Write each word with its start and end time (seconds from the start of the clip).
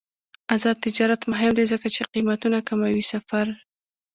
آزاد 0.53 0.77
تجارت 0.85 1.21
مهم 1.31 1.51
دی 1.57 1.65
ځکه 1.71 1.87
چې 1.95 2.01
قیمتونه 2.13 2.57
کموي 2.67 3.03
سفر. 3.11 3.45